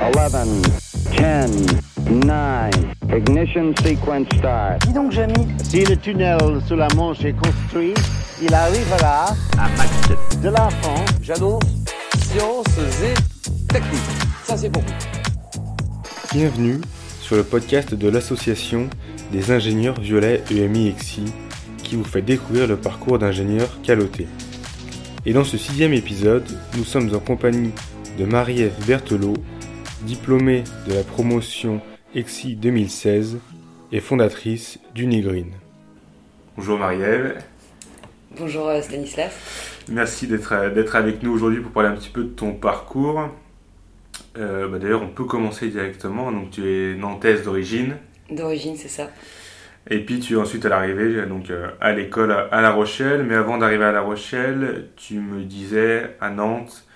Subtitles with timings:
[0.00, 0.62] 11,
[1.10, 1.66] 10,
[2.24, 2.70] 9,
[3.16, 4.86] ignition sequence start.
[4.86, 7.94] Dis donc, Jamy, Si le tunnel sous la Manche est construit,
[8.40, 9.90] il arrivera à Max.
[10.40, 11.64] de la France j'annonce
[12.18, 12.66] sciences
[13.02, 14.00] et techniques.
[14.44, 14.94] Ça, c'est pour vous.
[16.32, 16.80] Bienvenue
[17.20, 18.88] sur le podcast de l'association
[19.32, 21.24] des ingénieurs violets EMI EXI
[21.82, 24.28] qui vous fait découvrir le parcours d'ingénieur caloté.
[25.26, 26.44] Et dans ce sixième épisode,
[26.76, 27.72] nous sommes en compagnie
[28.18, 29.34] de Marie-Ève Berthelot,
[30.02, 31.80] diplômée de la promotion
[32.14, 33.38] EXI 2016
[33.92, 35.50] et fondatrice d'Unigreen.
[36.56, 37.38] Bonjour Marie-Ève,
[38.38, 39.32] Bonjour euh, Stanislas.
[39.88, 43.28] merci d'être euh, d'être avec nous aujourd'hui pour parler un petit peu de ton parcours.
[44.36, 46.30] Euh, bah D'ailleurs, on peut commencer directement.
[46.30, 47.96] Donc, tu es nantaise d'origine.
[48.30, 49.10] D'origine, c'est ça.
[49.90, 53.22] Et puis tu es ensuite à l'arrivée donc euh, à l'école à, à La Rochelle.
[53.24, 56.86] Mais avant d'arriver à La Rochelle, tu me disais à Nantes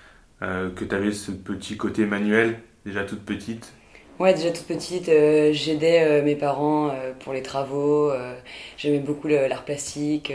[0.43, 3.73] euh, que tu avais ce petit côté manuel, déjà toute petite.
[4.19, 8.11] Ouais, déjà toute petite, euh, j'aidais euh, mes parents euh, pour les travaux.
[8.77, 10.31] J'aimais beaucoup l'art plastique.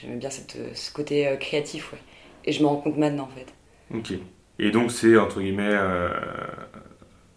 [0.00, 1.98] J'aimais bien cette, ce côté créatif, ouais.
[2.44, 3.54] Et je me rends compte maintenant, en fait.
[3.96, 4.18] Ok.
[4.58, 5.76] Et donc c'est entre guillemets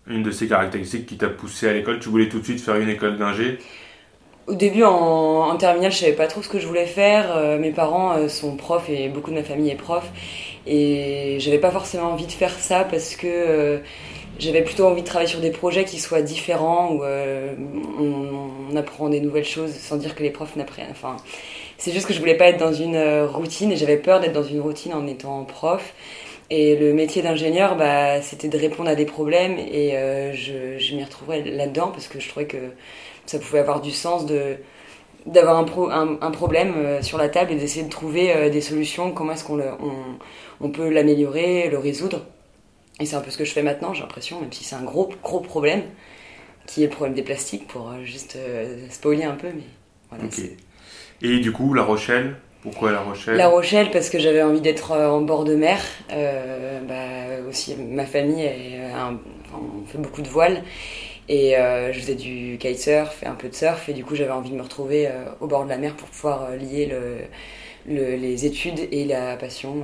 [0.08, 2.00] une de ces caractéristiques qui t'a poussé à l'école.
[2.00, 3.59] Tu voulais tout de suite faire une école d'ingé?
[4.47, 7.36] Au début, en, en terminale, je savais pas trop ce que je voulais faire.
[7.36, 10.08] Euh, mes parents euh, sont profs et beaucoup de ma famille est prof.
[10.67, 13.80] Et j'avais pas forcément envie de faire ça parce que euh,
[14.39, 17.53] j'avais plutôt envie de travailler sur des projets qui soient différents où euh,
[18.00, 20.91] on, on apprend des nouvelles choses sans dire que les profs n'apprennent.
[20.91, 21.17] Enfin,
[21.78, 24.33] c'est juste que je voulais pas être dans une euh, routine et j'avais peur d'être
[24.33, 25.94] dans une routine en étant prof.
[26.52, 30.95] Et le métier d'ingénieur, bah, c'était de répondre à des problèmes et euh, je, je
[30.95, 32.58] m'y retrouvais là-dedans parce que je trouvais que
[33.25, 34.58] ça pouvait avoir du sens de
[35.25, 38.50] d'avoir un, pro- un, un problème euh, sur la table et d'essayer de trouver euh,
[38.50, 39.94] des solutions, comment est-ce qu'on on,
[40.61, 42.22] on peut l'améliorer, le résoudre.
[42.99, 44.83] Et c'est un peu ce que je fais maintenant, j'ai l'impression, même si c'est un
[44.83, 45.83] gros, gros problème,
[46.67, 49.63] qui est le problème des plastiques, pour euh, juste euh, spoiler un peu, mais
[50.11, 50.25] voilà.
[51.22, 52.38] Et du coup La Rochelle.
[52.61, 53.38] Pourquoi La Rochelle?
[53.38, 55.81] La Rochelle, parce que j'avais envie d'être euh, en bord de mer.
[56.11, 60.63] Euh, bah, aussi, ma famille, est, un- enfin, on fait beaucoup de voile.
[61.29, 63.89] Et euh, je faisais du kitesurf et un peu de surf.
[63.89, 66.09] Et du coup, j'avais envie de me retrouver euh, au bord de la mer pour
[66.09, 67.19] pouvoir lier le,
[67.88, 69.84] le- les études et la passion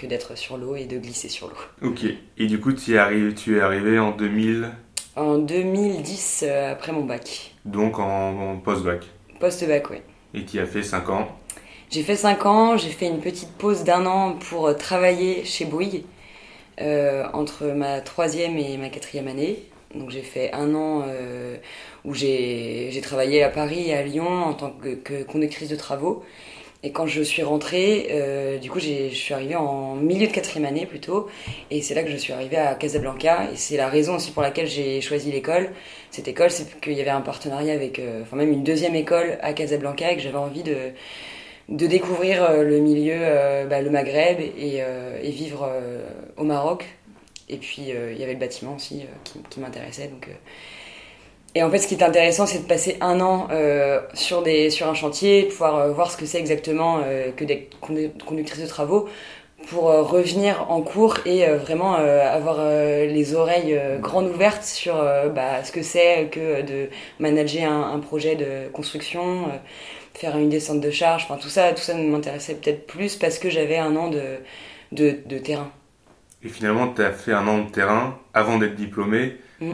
[0.00, 1.88] que d'être sur l'eau et de glisser sur l'eau.
[1.88, 2.04] Ok.
[2.38, 4.70] Et du coup tu, y arrives, tu es arrivé en 2000,
[5.16, 7.54] En 2010, euh, après mon bac.
[7.64, 9.04] donc en, en post-bac.
[9.38, 9.98] Post-bac, oui.
[10.34, 11.28] Et tu y as fait 5 ans.
[11.90, 15.64] J'ai fait 5 ans, j'ai fait une petite pause d'un an pour euh, travailler chez
[15.64, 16.04] Bouygues
[16.80, 19.64] euh, entre ma troisième et ma quatrième année.
[19.94, 21.56] Donc j'ai fait un an euh,
[22.04, 25.76] où j'ai j'ai travaillé à Paris et à Lyon en tant que, que conductrice de
[25.76, 26.24] travaux.
[26.82, 30.64] Et quand je suis rentrée, euh, du coup je suis arrivée en milieu de quatrième
[30.64, 31.28] année plutôt.
[31.70, 33.50] Et c'est là que je suis arrivée à Casablanca.
[33.52, 35.70] Et c'est la raison aussi pour laquelle j'ai choisi l'école.
[36.10, 39.38] Cette école, c'est qu'il y avait un partenariat avec, euh, enfin même une deuxième école
[39.42, 40.76] à Casablanca et que j'avais envie de
[41.68, 44.82] de découvrir euh, le milieu, euh, bah, le Maghreb et,
[45.30, 45.70] vivre
[46.36, 46.86] au Maroc.
[47.48, 50.08] Et puis il y avait le bâtiment aussi qui, qui m'intéressait.
[50.08, 50.28] Donc.
[51.54, 54.70] Et en fait, ce qui est intéressant, c'est de passer un an euh, sur, des,
[54.70, 58.62] sur un chantier, pouvoir euh, voir ce que c'est exactement euh, que des condu- conductrices
[58.62, 59.08] de travaux,
[59.68, 65.82] pour revenir en cours et vraiment avoir les oreilles grandes ouvertes sur bah, ce que
[65.82, 66.88] c'est que de
[67.18, 69.48] manager un, un projet de construction.
[70.14, 73.50] faire une descente de charge, enfin tout ça, tout ça m'intéressait peut-être plus parce que
[73.50, 74.38] j'avais un an de,
[74.92, 75.70] de, de terrain.
[76.42, 79.72] Et finalement, tu as fait un an de terrain avant d'être diplômé, Mm.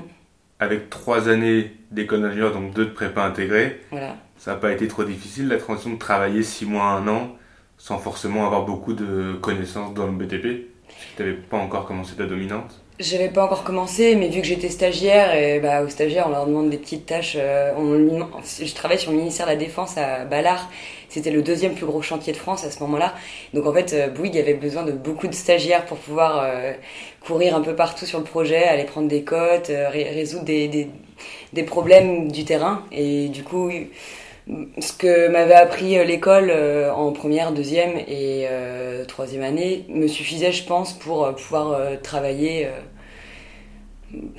[0.58, 3.80] Avec trois années d'école d'ingénieur, donc deux de prépa intégrée.
[3.90, 4.16] Voilà.
[4.38, 7.36] Ça n'a pas été trop difficile, la transition de travailler six mois, un an,
[7.78, 12.14] sans forcément avoir beaucoup de connaissances dans le BTP, puisque tu n'avais pas encore commencé
[12.16, 12.80] ta dominante.
[12.98, 16.46] J'avais pas encore commencé, mais vu que j'étais stagiaire, et bah, aux stagiaires on leur
[16.46, 17.36] demande des petites tâches.
[17.38, 17.92] euh, on
[18.64, 20.70] je travaillais sur le ministère de la Défense à Ballard,
[21.10, 23.12] c'était le deuxième plus gros chantier de France à ce moment-là.
[23.52, 26.72] Donc en fait, euh, Bouygues avait besoin de beaucoup de stagiaires pour pouvoir euh,
[27.20, 30.66] courir un peu partout sur le projet, aller prendre des cotes, euh, ré- résoudre des,
[30.68, 30.88] des,
[31.52, 32.82] des problèmes du terrain.
[32.92, 33.70] Et du coup,
[34.78, 36.52] ce que m'avait appris l'école
[36.94, 38.46] en première, deuxième et
[39.08, 42.68] troisième année me suffisait, je pense, pour pouvoir travailler,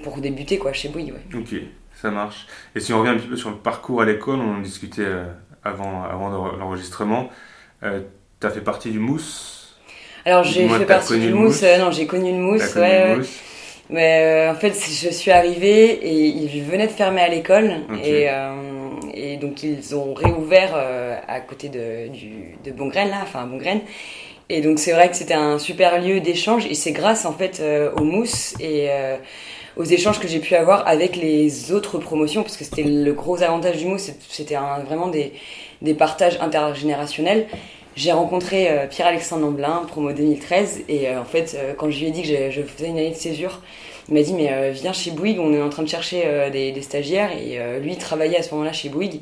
[0.03, 1.13] pour débuter quoi, chez Bouygues.
[1.13, 1.39] Ouais.
[1.39, 1.55] Ok,
[2.01, 2.47] ça marche.
[2.75, 5.01] Et si on revient un petit peu sur le parcours à l'école, on en discutait
[5.01, 5.25] euh,
[5.63, 7.29] avant, avant l'enregistrement,
[7.83, 8.01] euh,
[8.39, 9.79] tu as fait partie du Mousse?
[10.25, 11.63] Alors j'ai fait partie du mousse, mousse?
[11.63, 13.15] euh, non j'ai connu le mousse, connu ouais, le ouais.
[13.17, 13.39] Mousse?
[13.89, 17.71] Mais euh, en fait, je suis arrivée et ils venaient de fermer à l'école.
[18.03, 23.19] Et, euh, et donc, ils ont réouvert euh, à côté de, du, de Bongraine, là,
[23.23, 23.79] enfin Bongraine.
[24.49, 27.61] Et donc c'est vrai que c'était un super lieu d'échange et c'est grâce en fait
[27.95, 28.89] aux mousses et
[29.77, 33.41] aux échanges que j'ai pu avoir avec les autres promotions parce que c'était le gros
[33.43, 37.47] avantage du mousse, c'était vraiment des, partages intergénérationnels.
[37.95, 42.07] J'ai rencontré euh, Pierre-Alexandre Lamblin, promo 2013, et euh, en fait, euh, quand je lui
[42.07, 43.59] ai dit que je faisais une année de césure,
[44.07, 47.31] il m'a dit Mais viens chez Bouygues, on est en train de chercher des, stagiaires,
[47.33, 49.19] et lui il travaillait à ce moment-là chez Bouygues.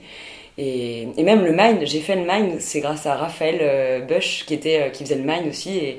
[0.59, 4.91] Et, même le mine, j'ai fait le mine, c'est grâce à Raphaël Bush qui, était,
[4.93, 5.95] qui faisait le mine aussi.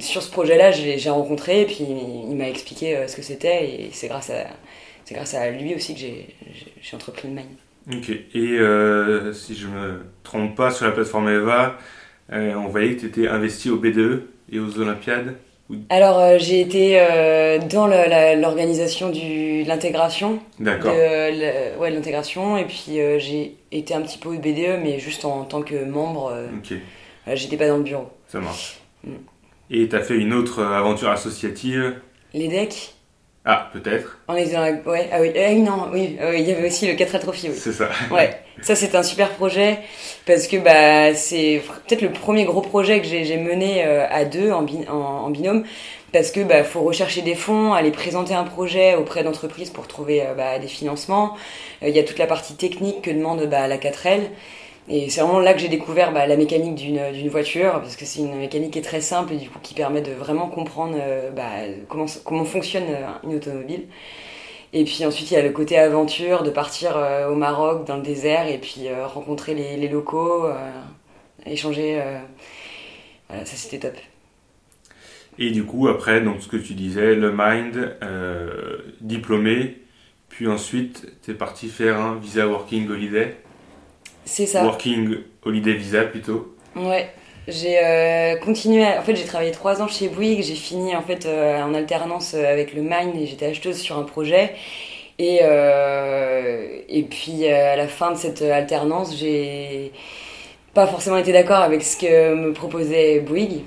[0.00, 3.90] Sur ce projet-là, j'ai rencontré, et puis il, m'a expliqué euh, ce que c'était, et
[3.92, 4.46] c'est grâce, à-
[5.12, 7.56] grâce à lui aussi que j'ai entrepris le mine.
[7.92, 8.10] Ok.
[8.10, 11.78] Et euh, si je me trompe pas, sur la plateforme Eva,
[12.32, 15.36] euh, on voyait que tu étais investi au BDE et aux Olympiades.
[15.88, 20.94] Alors, euh, j'ai été euh, dans l'organisation de l'intégration, D'accord.
[20.94, 25.62] ouais, l'intégration, et puis j'ai été un petit peu au BDE, mais juste en, tant
[25.62, 26.32] que membre.
[26.56, 26.76] Ok,
[27.34, 28.08] J'étais pas dans le bureau.
[28.28, 28.80] ça marche.
[29.04, 29.14] Mm.
[29.70, 31.94] Et tu as fait une autre euh, aventure associative
[32.34, 32.94] Les decks
[33.44, 34.18] Ah, peut-être.
[34.28, 34.72] On était dans la...
[34.72, 37.48] Ouais, ah oui, oui, non, oui, ah oui, il y avait aussi le 4 Trophy,
[37.48, 37.54] oui.
[37.58, 37.88] C'est ça.
[38.12, 38.30] Ouais,
[38.62, 39.78] ça c'est un super projet
[40.26, 44.50] parce que bah c'est peut-être le premier gros projet que j'ai mené euh, à deux
[44.52, 44.94] en, bin- en,
[45.26, 45.64] en binôme
[46.12, 50.22] parce que bah faut rechercher des fonds, aller présenter un projet auprès d'entreprises pour trouver
[50.22, 51.36] euh, bah, des financements.
[51.82, 54.20] Euh, Il y a toute la partie technique que demande bah, la 4L.
[54.88, 58.04] Et c'est vraiment là que j'ai découvert bah, la mécanique d'une d'une voiture, parce que
[58.04, 60.96] c'est une mécanique qui est très simple et du coup qui permet de vraiment comprendre
[61.00, 61.50] euh, bah,
[61.88, 63.88] comment, fonctionne euh, une automobile.
[64.72, 67.96] Et puis ensuite, il y a le côté aventure, de partir euh, au Maroc, dans
[67.96, 70.54] le désert, et puis euh, rencontrer les, locaux, euh,
[71.46, 72.00] échanger.
[72.02, 72.18] euh,
[73.28, 73.96] Voilà, ça c'était top.
[75.38, 79.78] Et du coup, après, donc ce que tu disais, le Mind, euh, diplômé,
[80.28, 83.36] puis ensuite, tu es parti faire un visa Working Holiday.
[84.26, 84.62] C'est ça.
[84.64, 86.54] Working Holiday Visa plutôt.
[86.74, 87.08] Ouais.
[87.48, 91.00] J'ai euh, continué, à- en fait j'ai travaillé trois ans chez Bouygues, j'ai fini en
[91.02, 94.50] fait euh, en alternance euh, avec le Mine et j'étais acheteuse sur un projet.
[95.20, 99.92] Et, euh, et puis à la fin de cette alternance, j'ai
[100.74, 103.62] pas forcément été d'accord avec ce que me proposait Bouygues.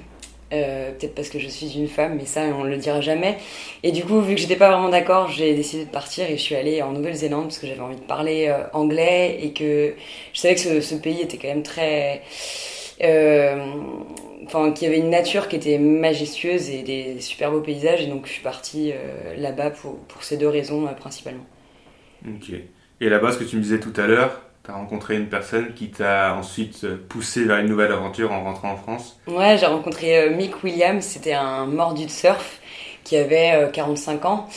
[0.52, 3.38] Euh, Peut-être parce que je suis une femme, mais ça on le dira jamais.
[3.84, 6.42] Et du coup, vu que j'étais pas vraiment d'accord, j'ai décidé de partir et je
[6.42, 9.94] suis allée en Nouvelle-Zélande parce que j'avais envie de parler euh, anglais et que
[10.34, 12.24] je savais que ce, pays était quand même très
[13.04, 13.58] euh,
[14.46, 18.08] enfin qu'il y avait une nature qui était majestueuse et des super beaux paysages et
[18.08, 18.92] donc je suis partie
[19.38, 21.46] là-bas pour, ces deux raisons principalement.
[22.28, 22.52] Ok.
[23.02, 25.74] Et là-bas, ce que tu me disais tout à l'heure, tu as rencontré une personne
[25.74, 29.20] qui t'a ensuite poussé vers une nouvelle aventure en rentrant en France?
[29.28, 32.60] Ouais, j'ai rencontré euh, Mick Williams, c'était un mordu de surf
[33.04, 34.48] qui avait euh, 45 ans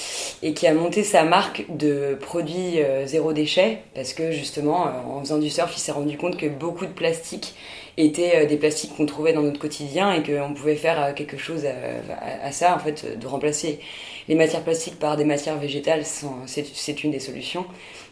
[0.43, 4.91] et qui a monté sa marque de produits euh, zéro déchet parce que justement euh,
[5.09, 7.55] en faisant du surf il s'est rendu compte que beaucoup de plastique
[7.97, 11.37] étaient euh, des plastiques qu'on trouvait dans notre quotidien et qu'on pouvait faire euh, quelque
[11.37, 13.81] chose à, ça en fait euh, de remplacer
[14.29, 17.67] les matières plastiques par des matières végétales c'est une des solutions.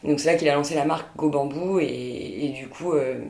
[0.04, 3.20] Donc c'est là qu'il a lancé la marque Go Bamboo et, du coup euh,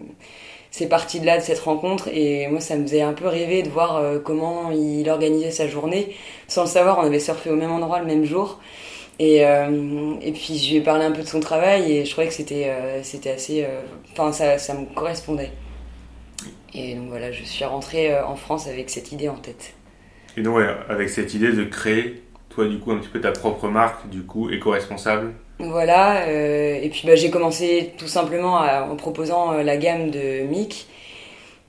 [0.70, 2.08] c'est parti de là de cette rencontre.
[2.12, 5.66] Et moi ça me faisait un peu rêver de voir euh, comment il organisait sa
[5.66, 6.14] journée.
[6.48, 8.60] Sans le savoir on avait surfé au même endroit le même jour.
[9.18, 12.10] Et, euh, et puis je lui ai parlé un peu de son travail et je
[12.10, 13.66] trouvais que c'était assez
[14.12, 15.52] enfin ça, ça me correspondait.
[16.72, 19.74] Et donc voilà je suis rentrée en France avec cette idée en tête.
[20.36, 23.32] Et donc, ouais, avec cette idée de créer, toi, du coup, un petit peu ta
[23.32, 25.32] propre marque, du coup, éco-responsable.
[25.60, 30.40] Voilà, euh, et puis bah, j'ai commencé tout simplement en proposant euh, la gamme de
[30.42, 30.86] Mic.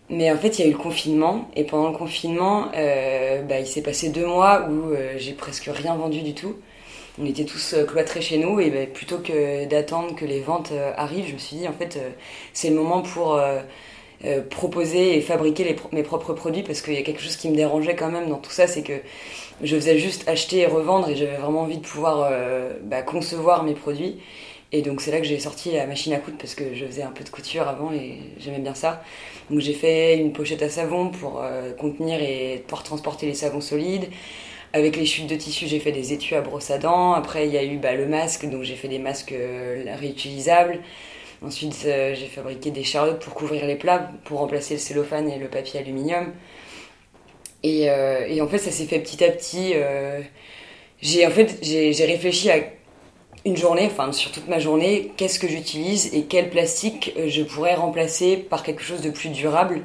[0.09, 3.59] Mais en fait, il y a eu le confinement, et pendant le confinement, euh, bah,
[3.59, 6.55] il s'est passé deux mois où j'ai presque rien vendu du tout.
[7.21, 11.27] On était tous cloîtrés chez nous, et bah, plutôt que d'attendre que les ventes arrivent,
[11.27, 11.97] je me suis dit, en fait,
[12.51, 13.39] c'est le moment pour
[14.49, 17.95] proposer et fabriquer mes propres produits, parce qu'il y a quelque chose qui me dérangeait
[17.95, 18.99] quand même dans tout ça, c'est que
[19.63, 23.63] je faisais juste acheter et revendre et j'avais vraiment envie de pouvoir euh, bah, concevoir
[23.63, 24.19] mes produits.
[24.71, 27.03] Et donc c'est là que j'ai sorti la machine à coudre parce que je faisais
[27.03, 29.03] un peu de couture avant et j'aimais bien ça.
[29.49, 33.61] Donc j'ai fait une pochette à savon pour euh, contenir et pouvoir transporter les savons
[33.61, 34.09] solides.
[34.73, 37.11] Avec les chutes de tissu, j'ai fait des étuis à brosse à dents.
[37.13, 40.79] Après, il y a eu bah, le masque, donc j'ai fait des masques euh, réutilisables.
[41.43, 45.47] Ensuite, j'ai fabriqué des charlottes pour couvrir les plats, pour remplacer le cellophane et le
[45.47, 46.31] papier aluminium.
[47.63, 49.73] Et, euh, et en fait, ça s'est fait petit à petit.
[49.75, 50.21] euh,
[51.01, 52.57] j'ai en fait j'ai réfléchi à
[53.45, 57.43] une journée, enfin sur toute ma journée, qu'est-ce que j'utilise et quel plastique euh, je
[57.43, 59.81] pourrais remplacer par quelque chose de plus durable.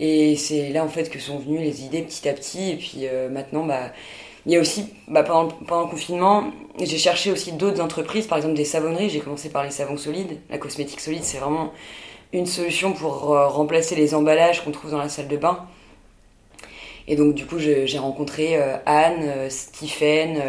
[0.00, 2.70] Et c'est là en fait que sont venues les idées petit à petit.
[2.72, 3.92] Et puis maintenant, bah,
[4.46, 5.44] il y a aussi, bah, pendant,
[5.84, 6.44] le- confinement,
[6.80, 9.10] j'ai cherché aussi d'autres entreprises, par exemple des savonneries.
[9.10, 10.38] J'ai commencé par les savons solides.
[10.50, 11.72] La cosmétique solide, c'est vraiment
[12.32, 15.66] une solution pour remplacer les emballages qu'on trouve dans la salle de bain.
[17.08, 18.56] Et donc du coup j'ai rencontré
[18.86, 20.40] Anne, Stephen,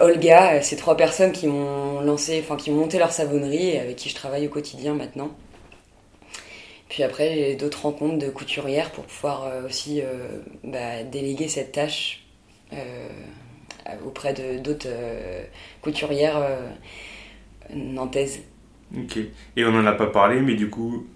[0.00, 3.96] Olga, ces trois personnes qui m'ont lancé, enfin qui ont monté leur savonnerie et avec
[3.96, 5.30] qui je travaille au quotidien maintenant.
[6.88, 11.72] Puis après, j'ai d'autres rencontres de couturières pour pouvoir euh, aussi euh, bah, déléguer cette
[11.72, 12.24] tâche
[12.72, 13.08] euh,
[14.04, 14.88] auprès d'autres
[15.80, 16.46] couturières
[17.74, 18.42] nantaises.
[18.94, 19.18] Ok.
[19.56, 21.06] Et on n'en a pas parlé, mais du coup,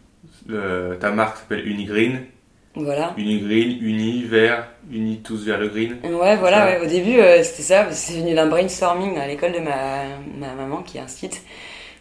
[0.49, 2.25] ta marque s'appelle Unigreen.
[2.75, 3.15] Voilà.
[3.19, 5.99] Unigreen, uni, vert, uni tous vers le green.
[6.05, 10.05] Ouais, voilà, au début c'était ça, c'est venu d'un brainstorming à l'école de ma,
[10.39, 11.43] ma maman qui est un site.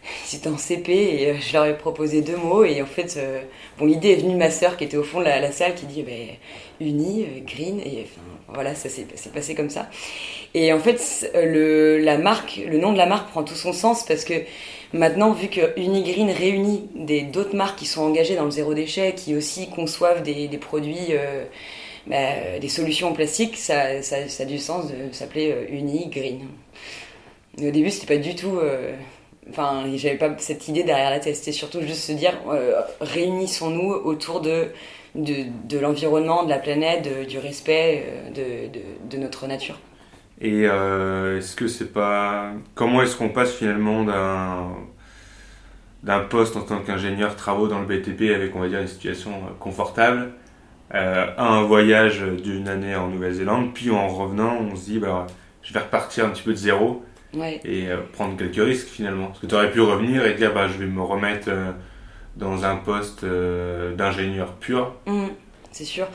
[0.24, 3.40] C'était en CP et euh, je leur ai proposé deux mots et en fait, euh,
[3.78, 5.86] bon, l'idée est venue de ma sœur qui était au fond de la, salle qui
[5.86, 6.28] dit ben,
[6.80, 9.88] uni, euh, green et enfin, voilà, ça s'est passé comme ça.
[10.54, 14.04] Et en fait, le, la marque, le nom de la marque prend tout son sens
[14.04, 14.34] parce que
[14.92, 16.88] maintenant, vu que Unigreen réunit
[17.32, 21.14] d'autres marques qui sont engagées dans le zéro déchet, qui aussi conçoivent des, produits,
[22.06, 26.40] bah, des solutions en plastique, ça, a du sens de s'appeler Unigreen.
[27.58, 28.58] Au début, c'était pas du tout
[29.50, 31.36] Enfin, j'avais pas cette idée derrière la tête.
[31.36, 34.68] C'était surtout juste se dire euh, réunissons-nous autour de,
[35.14, 38.04] de, l'environnement, de la planète, du respect
[38.38, 38.68] euh,
[39.10, 39.78] de, notre nature.
[40.42, 42.50] Et euh, est-ce que c'est pas.
[42.74, 44.68] Comment est-ce qu'on passe finalement d'un
[46.02, 49.32] d'un poste en tant qu'ingénieur travaux dans le BTP avec, on va dire, une situation
[49.60, 50.32] confortable
[50.90, 55.26] à un voyage d'une année en Nouvelle-Zélande, puis en revenant, on se dit, bah,
[55.62, 57.04] je vais repartir un petit peu de zéro
[57.64, 59.28] et euh, prendre quelques risques finalement.
[59.28, 61.72] Parce que tu aurais pu revenir et dire bah, je vais me remettre euh,
[62.36, 64.94] dans un poste euh, d'ingénieur pur.
[65.06, 65.28] Mmh,
[65.70, 66.06] c'est sûr.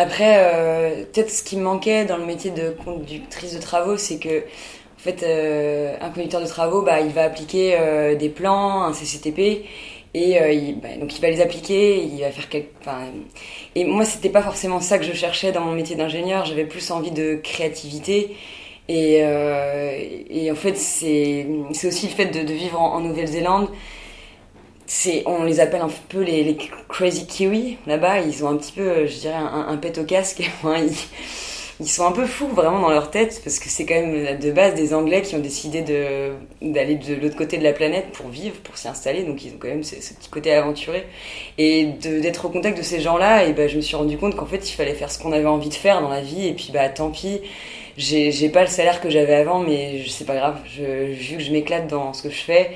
[0.00, 4.38] Après, peut-être ce qui me manquait dans le métier de conductrice de travaux, c'est que
[4.38, 5.24] en fait,
[6.00, 7.76] un conducteur de travaux, bah, il va appliquer
[8.18, 9.64] des plans, un CCTP.
[10.14, 10.38] Et
[10.80, 12.68] bah, donc il va les appliquer, il va faire quelque...
[13.74, 16.44] Et moi c'était pas forcément ça que je cherchais dans mon métier d'ingénieur.
[16.44, 18.36] J'avais plus envie de créativité
[18.88, 21.46] et, euh, en fait, c'est
[21.84, 23.68] aussi le fait de vivre en, Nouvelle-Zélande.
[25.26, 26.56] On les appelle un peu les, les
[26.88, 28.20] crazy kiwi là-bas.
[28.20, 30.40] Ils ont un petit peu, je dirais, un, un pet au casque.
[31.80, 34.50] ils, sont un peu fous vraiment dans leur tête parce que c'est quand même de
[34.50, 35.82] base des Anglais qui ont décidé
[36.62, 39.24] d'aller de, l'autre côté de la planète pour vivre, pour s'y installer.
[39.24, 41.06] Donc ils ont quand même ce, petit côté aventuré.
[41.58, 44.46] Et d'être au contact de ces gens-là, et ben, je me suis rendu compte qu'en
[44.46, 46.46] fait, il fallait faire ce qu'on avait envie de faire dans la vie.
[46.46, 47.40] Et puis, bah, tant pis
[47.98, 50.60] j'ai pas le salaire que j'avais avant, mais c'est pas grave.
[50.66, 52.70] Je, vu que je m'éclate dans ce que je fais,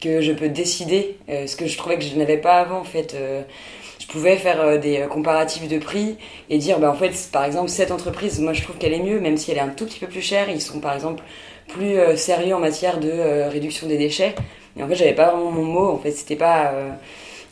[0.00, 2.84] que je peux décider, euh, ce que je trouvais que je n'avais pas avant en
[2.84, 3.14] fait.
[3.14, 3.42] Euh,
[3.98, 6.16] je pouvais faire euh, des comparatifs de prix
[6.48, 9.20] et dire, bah, en fait, par exemple, cette entreprise, moi je trouve qu'elle est mieux,
[9.20, 10.48] même si elle est un tout petit peu plus chère.
[10.48, 11.22] Ils sont par exemple
[11.68, 14.34] plus sérieux en matière de réduction des déchets.
[14.76, 15.88] Et en fait, j'avais pas vraiment mon mot.
[15.88, 16.72] En fait, c'était pas.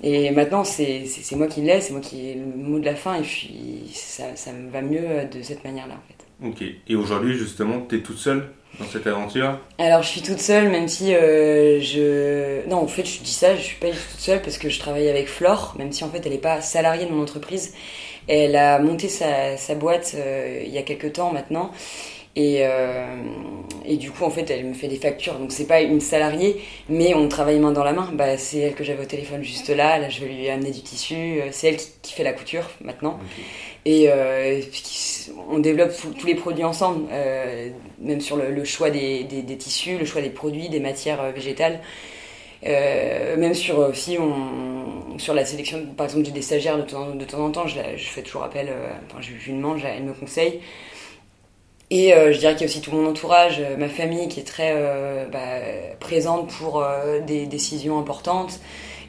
[0.04, 3.14] Et maintenant, c'est moi qui l'ai, c'est moi qui ai le mot de la fin,
[3.14, 6.24] et puis ça, ça me va mieux de cette manière-là, en fait.
[6.46, 6.62] Ok.
[6.86, 8.50] Et aujourd'hui, justement, tu es toute seule?
[8.78, 12.68] Dans cette aventure Alors, je suis toute seule, même si euh, je.
[12.68, 15.08] Non, en fait, je dis ça, je suis pas toute seule parce que je travaille
[15.08, 17.74] avec Flore, même si en fait, elle n'est pas salariée de mon entreprise.
[18.26, 21.70] Elle a monté sa, boîte euh, il y a quelques temps maintenant.
[22.36, 23.06] Et, euh,
[23.84, 25.38] et, du coup, en fait, elle me fait des factures.
[25.38, 28.10] Donc, c'est pas une salariée, mais on travaille main dans la main.
[28.12, 29.98] Bah, c'est elle que j'avais au téléphone juste là.
[29.98, 31.40] Là, je vais lui amener du tissu.
[31.52, 33.18] C'est elle qui, fait la couture maintenant.
[33.84, 34.60] Et euh,
[35.50, 37.68] on développe tous les produits ensemble, euh,
[38.00, 41.80] même sur le, choix des, des, tissus, le choix des produits, des matières euh, végétales.
[42.66, 47.24] Euh, même sur aussi on, sur la sélection, par exemple, des stagiaires de temps, de
[47.24, 50.14] temps en temps, je, je fais toujours appel, euh, enfin, je, lui demande, elle me
[50.14, 50.60] conseille.
[51.96, 54.74] Et je dirais qu'il y a aussi tout mon entourage, ma famille qui est très
[55.30, 55.38] bah,
[56.00, 56.84] présente pour
[57.24, 58.58] des décisions importantes.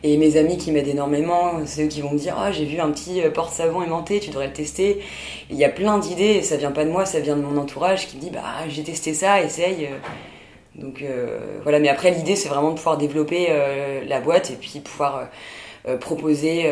[0.08, 2.80] Et mes amis qui m'aident énormément, c'est eux qui vont me dire Ah, j'ai vu
[2.80, 5.02] un petit euh, porte-savon aimanté, tu devrais le tester.
[5.50, 7.58] Il y a plein d'idées, et ça vient pas de moi, ça vient de mon
[7.58, 9.90] entourage qui me dit Bah, j'ai testé ça, essaye.
[10.76, 14.56] Donc euh, voilà, mais après, l'idée, c'est vraiment de pouvoir développer euh, la boîte et
[14.56, 15.28] puis pouvoir
[16.00, 16.72] proposer.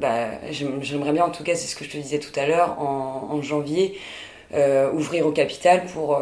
[0.00, 2.80] bah, J'aimerais bien, en tout cas, c'est ce que je te disais tout à l'heure,
[2.80, 3.98] en, janvier,
[4.92, 6.20] ouvrir au capital pour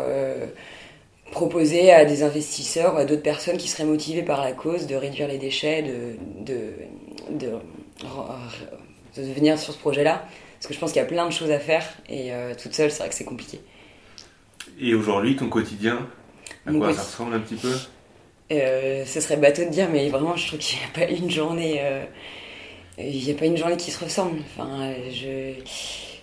[1.31, 4.95] proposer à des investisseurs ou à d'autres personnes qui seraient motivées par la cause de
[4.95, 6.71] réduire les déchets, de, de,
[7.31, 7.53] de,
[9.17, 10.25] de venir sur ce projet-là.
[10.55, 12.75] Parce que je pense qu'il y a plein de choses à faire et euh, toute
[12.75, 13.61] seule, c'est vrai que c'est compliqué.
[14.81, 16.09] Et aujourd'hui, ton quotidien,
[16.67, 17.73] à quoi ça ressemble un petit peu?
[18.53, 21.31] Euh, Ce serait bateau de dire, mais vraiment, je trouve qu'il n'y a pas une
[21.31, 21.81] journée.
[21.81, 22.05] Euh,
[22.99, 24.41] il n'y a pas une journée qui se ressemble.
[24.57, 25.53] Enfin, je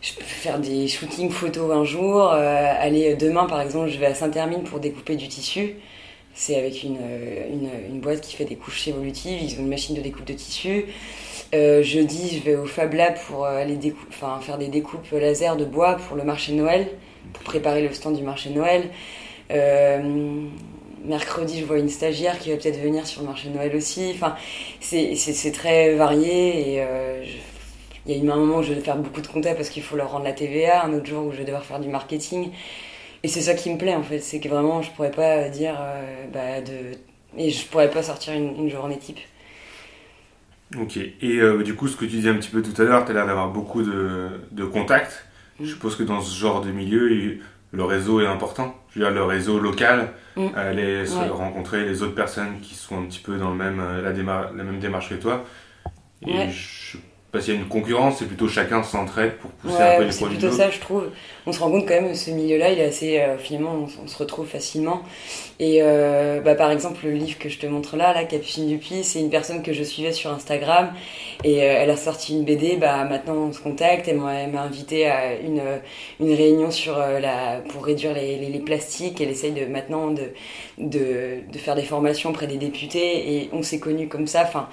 [0.04, 2.32] je peux faire des shootings photos un jour.
[2.34, 5.76] Euh, aller demain, par exemple, je vais à Saint-Hermine pour découper du tissu.
[6.36, 9.40] C'est avec une, une, une, boîte qui fait des couches évolutives.
[9.42, 10.86] Ils ont une machine de découpe de tissu.
[11.54, 13.78] Euh, jeudi, je vais au Fab Lab pour euh, aller
[14.10, 16.88] enfin, faire des découpes laser de bois pour le marché de Noël,
[17.32, 18.90] pour préparer le stand du marché de Noël.
[19.52, 20.02] Euh,
[21.06, 24.12] mercredi, je vois une stagiaire qui va peut-être venir sur le marché de Noël aussi.
[24.16, 24.36] Enfin,
[24.82, 27.53] c'est très varié et euh, je-
[28.06, 29.84] il y a eu un moment où je vais faire beaucoup de compta parce qu'il
[29.84, 32.52] faut leur rendre la TVA, un autre jour où je vais devoir faire du marketing.
[33.24, 35.76] Et c'est ça qui me plaît en fait, c'est que vraiment je pourrais pas dire
[35.80, 36.98] euh, bah, de.
[37.38, 39.20] Et je pourrais pas sortir une, une journée type.
[40.80, 40.98] Ok.
[40.98, 43.12] Et euh, du coup, ce que tu disais un petit peu tout à l'heure, tu
[43.12, 45.26] as l'air d'avoir beaucoup de, de contacts.
[45.60, 45.66] Mm.
[45.66, 47.42] Je suppose que dans ce genre de milieu, il-
[47.72, 48.76] le réseau est important.
[48.92, 50.48] Je veux dire, le réseau local, Mm.
[50.56, 54.02] aller se rencontrer les autres personnes qui sont un petit peu dans le même, euh,
[54.02, 55.44] la même démarche que toi.
[56.28, 56.50] Et Ouais.
[56.50, 56.98] je
[57.34, 60.06] pas s'il y a une concurrence, c'est plutôt chacun s'entraide pour pousser un peu Ouais,
[60.06, 61.12] les c'est produits de plutôt ça, je trouve.
[61.48, 63.20] On se rend compte quand même, ce milieu-là, il est assez.
[63.20, 65.02] euh, finalement, on, on se retrouve facilement.
[65.60, 69.04] Et euh, bah, par exemple, le livre que je te montre là, là Capucine Dupuis,
[69.04, 70.94] c'est une personne que je suivais sur Instagram.
[71.44, 74.08] Et euh, elle a sorti une BD, bah, maintenant on se contacte.
[74.08, 75.62] Elle m'a invité à une,
[76.20, 79.20] une réunion sur, la, pour réduire les, les, les plastiques.
[79.22, 80.32] Elle essaye de, maintenant de,
[80.78, 83.36] de, de faire des formations auprès des députés.
[83.36, 84.44] Et on s'est connus comme ça.
[84.44, 84.70] Enfin,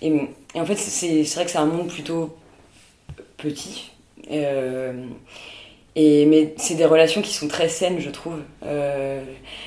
[0.00, 0.12] et,
[0.54, 2.36] en fait, c'est vrai que c'est un monde plutôt
[3.36, 3.90] petit.
[4.30, 5.06] Euh,
[5.94, 8.40] et, mais c'est des relations qui sont très saines, je trouve.
[8.64, 9.22] Euh,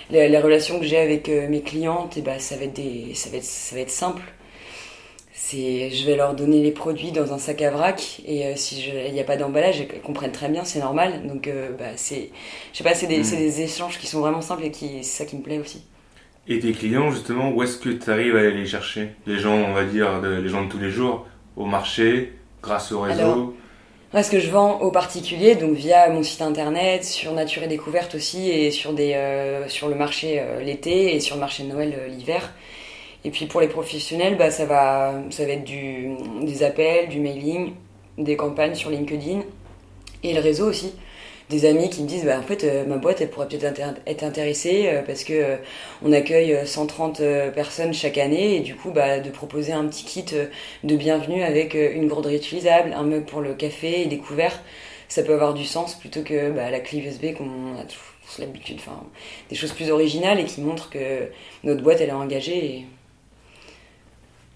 [0.09, 3.13] les, les relations que j'ai avec euh, mes clientes, et bah, ça, va être des,
[3.13, 4.23] ça, va être, ça va être simple.
[5.47, 8.81] C'est, je vais leur donner les produits dans un sac à vrac et euh, si
[9.07, 11.27] il n'y a pas d'emballage, elles comprennent très bien, c'est normal.
[11.27, 12.31] Donc, euh, bah, c'est,
[12.73, 15.25] je sais pas, c'est des, des échanges qui sont vraiment simples et qui, c'est ça
[15.25, 15.83] qui me plaît aussi.
[16.47, 19.55] Et tes clients, justement, où est-ce que tu arrives à aller les chercher Les gens,
[19.55, 23.55] on va dire, de- les gens de tous les jours, au marché, grâce au réseau?
[24.13, 27.67] Alors, ce que je vends aux particuliers, donc via mon site internet, sur Nature et
[27.67, 31.63] Découverte aussi, et sur, des, euh, sur le marché euh, l'été et sur le marché
[31.63, 32.53] de Noël euh, l'hiver.
[33.25, 36.11] Et puis pour les professionnels, bah, ça, va, ça va être du,
[36.43, 37.73] des appels, du mailing,
[38.19, 39.41] des campagnes sur LinkedIn
[40.23, 40.93] et le réseau aussi.
[41.49, 44.23] Des amis qui me disent bah, en fait euh, ma boîte elle pourrait peut-être être
[44.23, 45.57] intéressée euh, parce que euh,
[46.03, 49.85] on accueille euh, 130 euh, personnes chaque année et du coup bah, de proposer un
[49.85, 50.25] petit kit
[50.83, 54.59] de bienvenue avec une gourde réutilisable, un mug pour le café et des couverts,
[55.07, 58.77] ça peut avoir du sens plutôt que bah, la clé USB qu'on a tous l'habitude,
[58.79, 59.03] enfin
[59.49, 61.29] des choses plus originales et qui montrent que
[61.63, 62.65] notre boîte elle est engagée.
[62.65, 62.85] Et...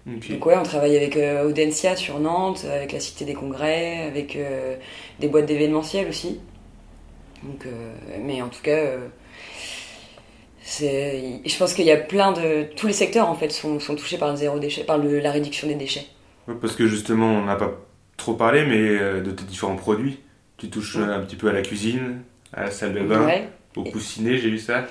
[0.06, 4.34] Donc ouais, on travaille avec euh, Audencia sur Nantes, avec la Cité des Congrès, avec
[4.34, 4.76] euh,
[5.20, 6.40] des boîtes d'événementiel aussi.
[7.42, 8.78] Donc, euh, mais en tout cas,
[10.78, 14.18] je pense qu'il y a plein de, tous les secteurs en fait sont, sont touchés
[14.18, 16.06] par le zéro déchet, par le- la réduction des déchets.
[16.48, 17.72] Ouais, parce que justement, on n'a pas
[18.16, 20.18] trop parlé, mais de tes différents produits.
[20.58, 23.48] Tu touches un petit peu à la cuisine, à la salle de bain, Ouais.
[23.76, 24.86] au coussinet, j'ai vu ça.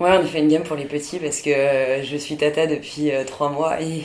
[0.00, 2.66] Ouais, on a fait une gamme pour les petits parce que euh, je suis tata
[2.66, 4.02] depuis euh, trois mois et,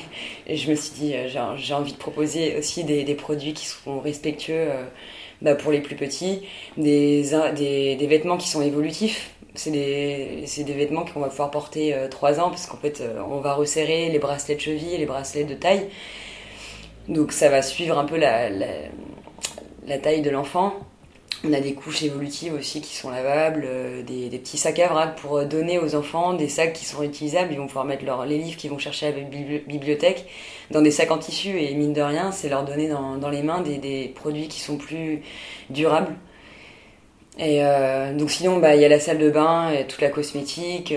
[0.54, 4.54] je me suis dit euh, j'ai envie de proposer aussi des, produits qui seront respectueux
[4.70, 4.84] euh,
[5.42, 6.42] bah, pour les plus petits,
[6.78, 7.24] des,
[8.08, 9.32] vêtements qui sont évolutifs.
[9.56, 14.10] C'est des, vêtements qu'on va pouvoir porter trois ans parce qu'en fait on va resserrer
[14.10, 15.88] les bracelets de cheville les bracelets de taille.
[17.08, 20.74] Donc ça va suivre un peu la taille de l'enfant.
[21.44, 25.16] On a des couches évolutives aussi qui sont lavables, euh, des, petits sacs à vrac
[25.18, 27.52] pour euh, donner aux enfants des sacs qui sont réutilisables.
[27.52, 30.26] Ils vont pouvoir mettre les livres qu'ils vont chercher à la bibli- bibliothèque
[30.72, 33.62] dans des sacs en tissu et mine de rien, c'est leur donner dans, les mains
[33.62, 35.22] des, produits qui sont plus
[35.70, 36.16] durables.
[37.38, 40.10] Et euh, donc sinon, bah, il y a la salle de bain, et toute la
[40.10, 40.92] cosmétique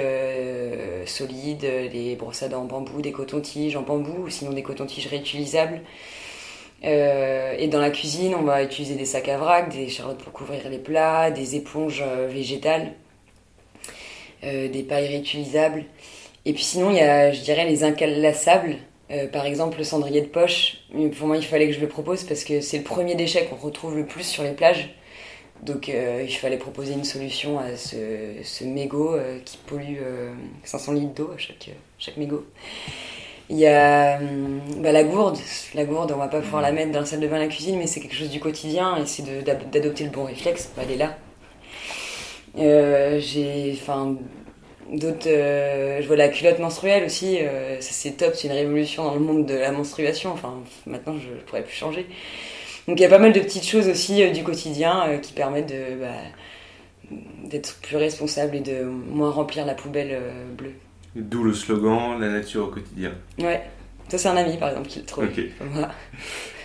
[1.04, 5.08] solide, des brosses à dents en bambou, des cotons-tiges en bambou, ou sinon des cotons-tiges
[5.08, 5.82] réutilisables.
[6.84, 10.32] Euh, et dans la cuisine, on va utiliser des sacs à vrac, des charlottes pour
[10.32, 12.92] couvrir les plats, des éponges euh, végétales,
[14.44, 15.84] euh, des pailles réutilisables.
[16.46, 18.76] Et puis sinon, il y a, je dirais, les incalassables.
[19.10, 20.78] Euh, par exemple, le cendrier de poche.
[21.18, 23.56] Pour moi, il fallait que je le propose parce que c'est le premier déchet qu'on
[23.56, 24.94] retrouve le plus sur les plages.
[25.62, 27.96] Donc, il fallait proposer une solution à ce,
[28.42, 30.32] ce mégot qui pollue euh,
[30.64, 32.46] 500 litres d'eau à chaque, chaque mégot.
[33.50, 35.36] Il y a hum, bah, la gourde.
[35.74, 37.76] La gourde, on va pas pouvoir la mettre dans la salle de bain, la cuisine,
[37.78, 40.70] mais c'est quelque chose du quotidien et c'est d'adopter le bon réflexe.
[40.76, 41.18] Bah, elle est là.
[42.58, 44.16] Euh, J'ai, enfin,
[44.92, 45.28] d'autres.
[45.28, 47.38] euh, je vois la culotte menstruelle aussi.
[47.40, 50.32] euh, c'est top, c'est une révolution dans le monde de la menstruation.
[50.32, 50.54] Enfin,
[50.86, 52.06] maintenant je, je pourrais plus changer.
[52.88, 55.68] Donc il y a pas mal de petites choses aussi euh, du quotidien qui permettent
[55.70, 56.08] de bah,
[57.44, 60.18] d'être plus responsable et de moins remplir la poubelle
[60.56, 60.74] bleue.
[61.16, 63.12] D'où le slogan La nature au quotidien.
[63.38, 63.62] Ouais.
[64.08, 65.24] Ça, c'est un ami, par exemple, qui le trouve.
[65.24, 65.40] Ok.
[65.60, 65.90] Voilà.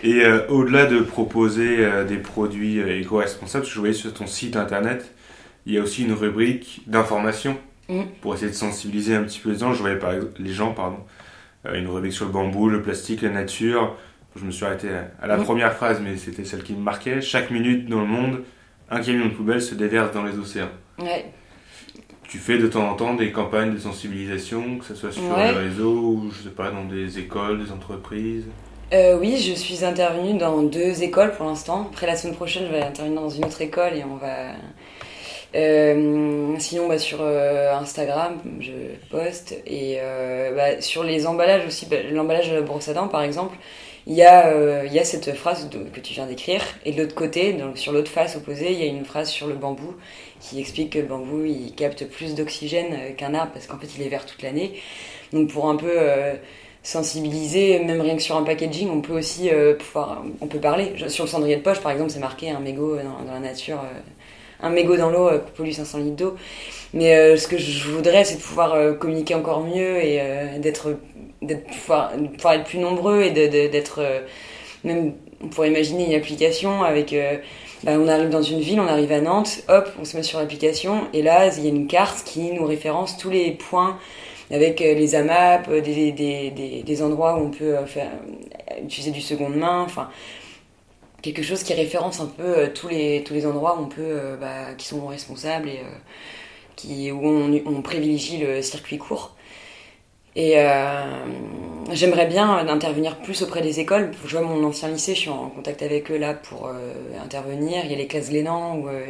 [0.02, 4.12] Et euh, au-delà de proposer euh, des produits euh, éco-responsables, parce que je voyais sur
[4.12, 5.12] ton site internet,
[5.64, 7.56] il y a aussi une rubrique d'information
[7.88, 8.06] Mhm.
[8.20, 9.72] pour essayer de sensibiliser un petit peu les gens.
[9.72, 10.98] Je voyais par exemple, les gens, pardon,
[11.72, 13.96] une rubrique sur le bambou, le plastique, la nature,
[14.34, 14.88] je me suis arrêté
[15.22, 17.20] à la première phrase, mais c'était celle qui me marquait.
[17.20, 18.42] Chaque minute dans le monde,
[18.90, 20.68] un camion de poubelle se déverse dans les océans.
[20.98, 21.26] Ouais.
[22.36, 25.52] Tu fais de temps en temps des campagnes de sensibilisation, que ce soit sur Ouais.
[25.52, 28.44] les réseaux ou je sais pas dans des écoles, des entreprises.
[28.92, 31.88] Euh, oui, je suis intervenue dans deux écoles pour l'instant.
[31.90, 34.50] Après la semaine prochaine, je vais intervenir dans une autre école et on va.
[35.54, 38.72] Euh, sinon, bah, sur euh, Instagram, je
[39.10, 43.08] poste et euh, bah, sur les emballages aussi, bah, l'emballage de la brosse à dents
[43.08, 43.56] par exemple,
[44.06, 47.14] il y, a, euh, y a cette phrase que tu viens d'écrire et de l'autre
[47.14, 49.94] côté, donc sur l'autre face opposée, il y a une phrase sur le bambou
[50.40, 53.88] qui explique que le bambou il capte plus d'oxygène euh, qu'un arbre parce qu'en fait
[53.96, 54.80] il est vert toute l'année.
[55.32, 56.34] Donc pour un peu euh,
[56.86, 60.92] sensibiliser, même rien que sur un packaging, on peut aussi euh, pouvoir, on peut parler.
[61.08, 63.80] Sur le cendrier de poche, par exemple, c'est marqué un mégot dans, dans la nature,
[63.80, 63.98] euh,
[64.62, 66.36] un mégot dans l'eau euh, pollue 500 litres d'eau.
[66.94, 70.58] Mais euh, ce que je voudrais, c'est de pouvoir euh, communiquer encore mieux et euh,
[70.60, 70.96] d'être,
[71.42, 72.12] d'être pouvoir,
[72.54, 74.20] être plus nombreux et de- d'être euh,
[74.84, 77.12] même, on pourrait imaginer une application avec.
[77.12, 77.38] euh,
[77.84, 80.38] bah, on arrive dans une ville, on arrive à Nantes, hop, on se met sur
[80.38, 83.98] l'application et là, il y a une carte qui nous référence tous les points
[84.50, 88.10] avec euh, les AMAP, des, des, des, endroits où on peut faire,
[88.82, 90.08] utiliser du seconde main, enfin
[91.22, 94.74] quelque chose qui référence un peu tous, les, tous les endroits où on peut, bah,
[94.78, 95.80] qui sont responsables et
[96.76, 99.35] qui, où on, on privilégie le circuit court.
[100.38, 101.02] Et euh,
[101.92, 104.10] j'aimerais bien intervenir plus auprès des écoles.
[104.26, 106.92] Je vois mon ancien lycée, je suis en contact avec eux là pour euh,
[107.24, 107.82] intervenir.
[107.84, 109.02] Il y a les classes Glénan, où, euh,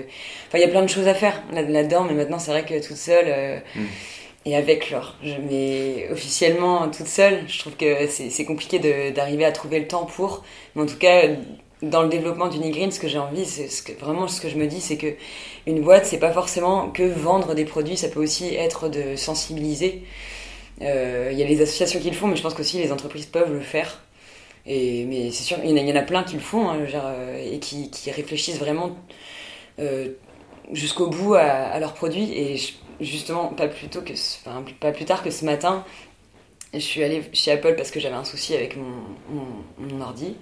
[0.46, 2.64] enfin il y a plein de choses à faire là- là-dedans, mais maintenant c'est vrai
[2.64, 3.84] que toute seule, euh, Mm.
[4.46, 4.94] et avec.
[5.24, 8.78] Je, mais officiellement, toute seule, je trouve que c'est compliqué
[9.10, 10.44] d'arriver à trouver le temps pour.
[10.76, 11.22] Mais en tout cas,
[11.82, 14.56] dans le développement d'Unigreen, ce que j'ai envie, c'est ce que, vraiment ce que je
[14.56, 15.08] me dis, c'est que
[15.66, 20.02] une boîte, c'est pas forcément que vendre des produits, ça peut aussi être de sensibiliser.
[20.82, 23.26] Euh, Il y a les associations qui le font, mais je pense qu'aussi les entreprises
[23.26, 24.02] peuvent le faire.
[24.66, 27.60] Et, mais c'est sûr, il y, en a, plein qui le font hein, euh, et
[27.60, 28.96] qui, réfléchissent vraiment
[29.78, 30.08] euh,
[30.72, 32.32] jusqu'au bout à, à leurs produits.
[32.32, 32.58] Et
[33.00, 34.12] justement, pas plus, tôt que,
[34.80, 35.84] pas plus tard que ce matin,
[36.74, 38.84] je suis allée chez Apple parce que j'avais un souci avec mon,
[39.30, 40.36] mon, ordi.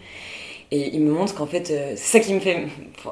[0.70, 2.66] Et il me montre qu'en fait, euh, c'est ça qui me fait.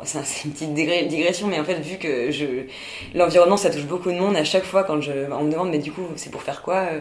[0.04, 0.74] C'est un- c'est une petite
[1.08, 2.30] digression, mais en fait, vu que
[3.14, 5.92] l'environnement, ça touche beaucoup de monde, à chaque fois, quand on me demande, mais du
[5.92, 7.00] coup, c'est pour faire quoi euh,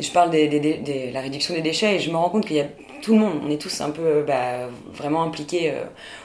[0.00, 2.66] Je parle des- la réduction des déchets et je me rends compte qu'il y a
[3.02, 5.72] tout le monde, on est tous un peu euh, bah, vraiment impliqués.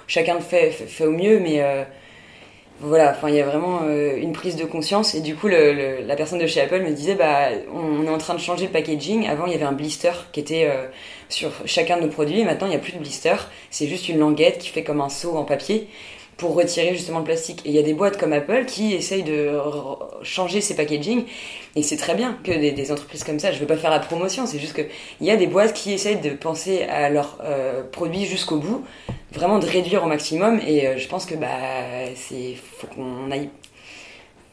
[0.08, 1.62] chacun le fait, fait, au mieux, mais.
[2.80, 6.16] Voilà, enfin il y a vraiment euh, une prise de conscience et du coup la
[6.16, 9.28] personne de chez Apple me disait bah on est en train de changer le packaging.
[9.28, 10.88] Avant il y avait un blister qui était euh,
[11.30, 13.36] sur chacun de nos produits et maintenant il n'y a plus de blister.
[13.70, 15.88] C'est juste une languette qui fait comme un seau en papier
[16.38, 17.62] pour retirer justement le plastique.
[17.66, 19.52] Et il y a des boîtes comme Apple qui essayent de
[20.24, 21.26] changer ces packaging
[21.76, 23.52] et c'est très bien que des, des entreprises comme ça.
[23.52, 24.84] Je veux pas faire la promotion, c'est juste que
[25.22, 28.84] il y a des boîtes qui essayent de penser à leurs euh, produits jusqu'au bout
[29.32, 31.48] vraiment de réduire au maximum et euh, je pense que bah
[32.16, 33.50] c'est faut qu'on aille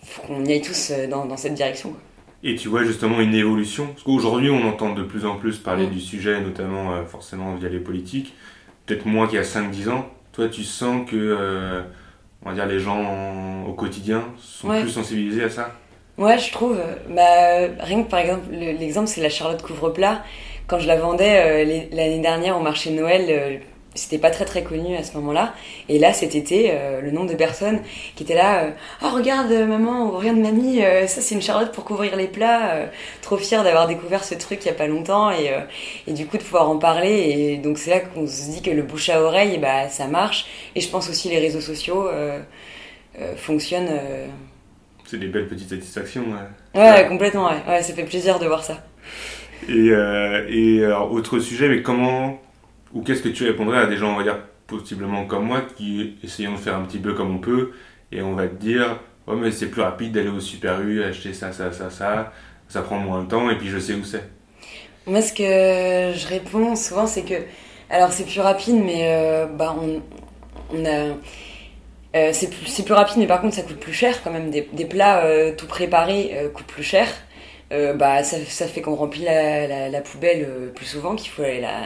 [0.02, 2.00] faut qu'on y aille tous euh, dans, dans cette direction quoi.
[2.42, 5.86] Et tu vois justement une évolution Parce qu'aujourd'hui, on entend de plus en plus parler
[5.86, 8.34] du sujet, notamment euh, forcément via les politiques.
[8.86, 10.08] Peut-être moins qu'il y a 5-10 ans.
[10.32, 11.82] Toi, tu sens que euh,
[12.44, 14.80] on va dire, les gens en- au quotidien sont Ouais.
[14.80, 15.72] plus sensibilisés à ça?
[16.18, 16.78] Ouais, je trouve.
[17.08, 17.22] Bah,
[17.80, 20.22] rien que par exemple, le- l'exemple c'est la Charlotte couvre-plat.
[20.66, 23.56] Quand je la vendais euh, l'année dernière au marché de Noël, euh,
[23.94, 25.52] c'était pas très très connu à ce moment-là.
[25.88, 27.80] Et là, cet été, euh, le nombre de personnes
[28.14, 28.70] qui étaient là, euh,
[29.02, 32.88] oh regarde euh, maman, regarde mamie, euh, ça c'est une Charlotte pour couvrir les plats.
[33.20, 35.50] trop fière d'avoir découvert ce truc il y a pas longtemps et,
[36.06, 37.10] et du coup de pouvoir en parler.
[37.12, 40.46] Et donc c'est là qu'on se dit que le bouche à oreille, bah ça marche.
[40.76, 42.08] Et je pense aussi les réseaux sociaux
[43.36, 43.90] fonctionnent.
[45.04, 46.24] C'est des belles petites satisfactions.
[46.74, 46.80] ouais.
[46.80, 47.62] Ouais, complètement, ouais.
[47.68, 47.82] ouais.
[47.82, 48.78] Ça fait plaisir de voir ça.
[49.68, 52.38] Et, et alors, autre sujet, mais comment
[52.92, 56.16] ou qu'est-ce que tu répondrais à des gens, on va dire, possiblement comme moi, qui
[56.22, 57.72] essayons de faire un petit peu comme on peut,
[58.12, 61.32] et on va te dire, oh mais c'est plus rapide d'aller au Super U, acheter
[61.32, 62.32] ça, ça, ça, ça,
[62.68, 64.28] ça prend moins de temps, et puis je sais où c'est.
[65.06, 67.34] Moi, ce que je réponds souvent, c'est que.
[67.88, 69.74] Alors, c'est plus rapide, mais euh, bah,
[70.72, 71.16] on, a.
[72.14, 74.50] euh, c'est plus, plus rapide, mais par contre, ça coûte plus cher quand même.
[74.50, 77.08] Des, plats euh, tout préparés coûtent plus cher.
[77.70, 81.82] Bah, ça, fait qu'on remplit la, la, poubelle plus souvent, qu'il faut aller la,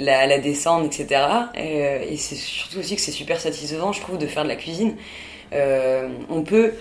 [0.00, 1.06] la, la descendre, etc.
[1.54, 4.48] Et, euh, et c'est surtout aussi que c'est super satisfaisant, je trouve, de faire de
[4.48, 4.96] la cuisine.
[5.52, 6.72] Euh, on peut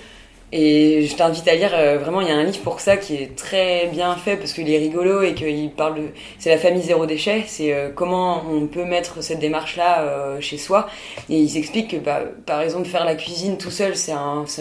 [0.52, 3.14] et je t'invite à lire, euh, vraiment, il y a un livre pour ça qui
[3.14, 6.02] est très bien fait parce qu'il est rigolo et qu'il parle de.
[6.40, 10.88] C'est la famille zéro déchet, c'est comment on peut mettre cette démarche-là chez soi.
[11.30, 14.14] Et il s'explique que, bah, par exemple, faire la cuisine tout seul, c'est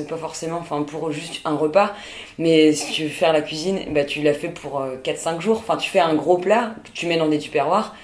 [0.08, 1.94] pas forcément, pour juste un repas,
[2.38, 5.58] mais si tu veux faire la cuisine, bah, tu la fais pour euh, 4-5 jours.
[5.58, 7.94] Enfin, tu fais un gros plat tu mets dans des tupperwares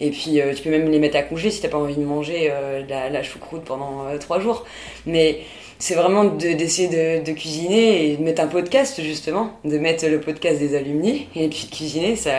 [0.00, 2.04] Et puis euh, tu peux même les mettre à congé si t'as pas envie de
[2.04, 4.64] manger euh, la, la choucroute pendant euh, trois jours.
[5.06, 5.40] Mais
[5.78, 10.06] c'est vraiment de- d'essayer de, de cuisiner et de mettre un podcast justement, de mettre
[10.06, 12.32] le podcast des alumni et puis de cuisiner, ça.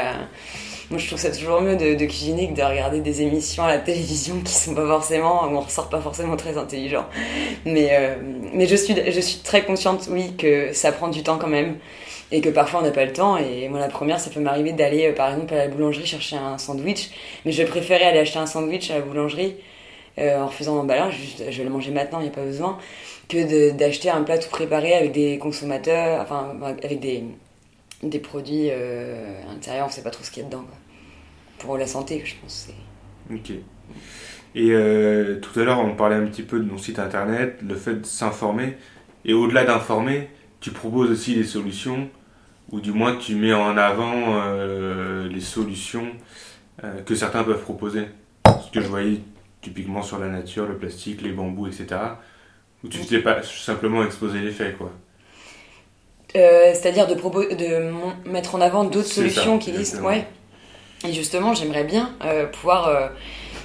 [0.90, 3.70] Moi je trouve ça toujours mieux de, de cuisiner que de regarder des émissions à
[3.70, 7.06] la télévision qui sont pas forcément, où on ressort pas forcément très intelligent.
[7.66, 8.16] Mais, euh,
[8.54, 11.78] mais je, suis, je suis très consciente, oui, que ça prend du temps quand même
[12.32, 13.38] et que parfois on n'a pas le temps.
[13.38, 16.38] Et moi, la première, ça peut m'arriver d'aller euh, par exemple à la boulangerie chercher
[16.38, 17.10] un sandwich,
[17.46, 19.56] mais je préférais aller acheter un sandwich à la boulangerie
[20.20, 22.78] euh, en faisant l'emballage, juste je vais le manger maintenant, il n'y a pas besoin,
[23.30, 27.24] que d'acheter un plat tout préparé avec des consommateurs, enfin avec des,
[28.04, 30.64] des produits euh, intérieurs, on sait pas trop ce qu'il y a dedans.
[30.64, 30.78] Quoi.
[31.60, 32.68] Pour la santé, je pense.
[33.32, 33.52] Ok.
[34.54, 37.76] Et euh, tout à l'heure, on parlait un petit peu de mon site internet, le
[37.76, 38.76] fait de s'informer.
[39.24, 40.28] Et au-delà d'informer,
[40.60, 42.10] tu proposes aussi des solutions,
[42.72, 46.08] ou du moins tu mets en avant euh, les solutions
[46.84, 48.08] euh, que certains peuvent proposer.
[48.46, 49.20] Ce que je voyais
[49.62, 51.88] typiquement sur la nature, le plastique, les bambous, etc.
[52.84, 54.92] Où tu t'es pas simplement exposé les faits, quoi.
[56.36, 60.02] Euh, C'est-à-dire de, de mettre en avant d'autres solutions ça, qui existent.
[60.02, 60.26] Ouais.
[61.06, 62.16] Et justement, j'aimerais bien
[62.54, 63.12] pouvoir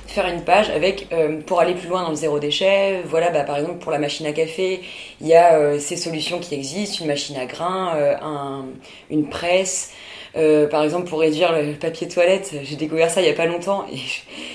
[0.09, 3.45] faire une page avec, euh, pour aller plus loin dans le zéro déchet, voilà, bah,
[3.45, 4.81] par exemple pour la machine à café,
[5.21, 8.66] il y a euh, ces solutions qui existent, une machine à grains, euh, un-
[9.11, 9.92] une presse.
[10.37, 13.47] Euh, par exemple, pour réduire le papier toilette, j'ai découvert ça il y a pas
[13.47, 13.97] longtemps et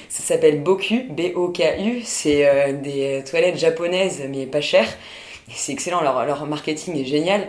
[0.09, 2.01] ça s'appelle Boku, B-O-K-U.
[2.03, 4.87] C'est euh, des toilettes japonaises mais pas chères.
[5.53, 7.47] C'est excellent, leur, leur marketing est génial.